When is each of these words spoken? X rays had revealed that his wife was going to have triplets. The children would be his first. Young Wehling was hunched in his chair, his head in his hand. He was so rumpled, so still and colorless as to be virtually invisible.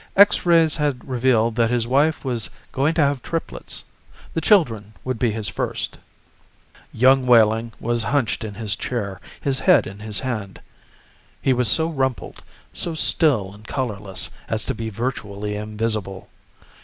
X 0.17 0.47
rays 0.47 0.77
had 0.77 1.07
revealed 1.07 1.53
that 1.57 1.69
his 1.69 1.85
wife 1.85 2.25
was 2.25 2.49
going 2.71 2.95
to 2.95 3.03
have 3.03 3.21
triplets. 3.21 3.83
The 4.33 4.41
children 4.41 4.95
would 5.03 5.19
be 5.19 5.29
his 5.31 5.47
first. 5.47 5.99
Young 6.91 7.27
Wehling 7.27 7.71
was 7.79 8.01
hunched 8.01 8.43
in 8.43 8.55
his 8.55 8.75
chair, 8.75 9.21
his 9.39 9.59
head 9.59 9.85
in 9.85 9.99
his 9.99 10.21
hand. 10.21 10.59
He 11.39 11.53
was 11.53 11.69
so 11.69 11.87
rumpled, 11.87 12.41
so 12.73 12.95
still 12.95 13.53
and 13.53 13.67
colorless 13.67 14.31
as 14.49 14.65
to 14.65 14.73
be 14.73 14.89
virtually 14.89 15.55
invisible. 15.55 16.29